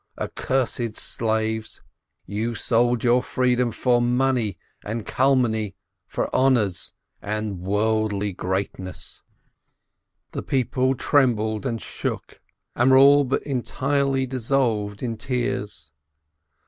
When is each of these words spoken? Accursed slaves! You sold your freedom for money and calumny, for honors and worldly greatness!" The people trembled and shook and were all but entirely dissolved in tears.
Accursed 0.17 0.97
slaves! 0.97 1.83
You 2.25 2.55
sold 2.55 3.03
your 3.03 3.21
freedom 3.21 3.71
for 3.71 4.01
money 4.01 4.57
and 4.83 5.05
calumny, 5.05 5.75
for 6.07 6.35
honors 6.35 6.91
and 7.21 7.59
worldly 7.59 8.33
greatness!" 8.33 9.21
The 10.31 10.41
people 10.41 10.95
trembled 10.95 11.67
and 11.67 11.79
shook 11.79 12.41
and 12.75 12.89
were 12.89 12.97
all 12.97 13.25
but 13.25 13.43
entirely 13.43 14.25
dissolved 14.25 15.03
in 15.03 15.17
tears. 15.17 15.91